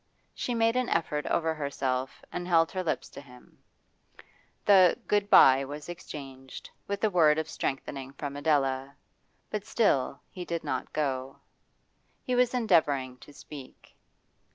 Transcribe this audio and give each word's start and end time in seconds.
She 0.33 0.55
made 0.55 0.75
an 0.75 0.89
effort 0.89 1.27
over 1.27 1.53
herself 1.53 2.23
and 2.31 2.47
held 2.47 2.71
her 2.71 2.81
lips 2.83 3.07
to 3.09 3.21
him. 3.21 3.59
The 4.65 4.97
'good 5.07 5.29
bye' 5.29 5.63
was 5.63 5.87
exchanged, 5.89 6.71
with 6.87 7.03
a 7.03 7.09
word 7.11 7.37
of 7.37 7.47
strengthening 7.47 8.13
from 8.13 8.35
Adela; 8.35 8.95
but 9.51 9.63
still 9.63 10.19
he 10.31 10.43
did 10.43 10.63
not 10.63 10.91
go. 10.91 11.37
He 12.23 12.33
was 12.33 12.55
endeavouring 12.55 13.17
to 13.19 13.31
speak. 13.31 13.95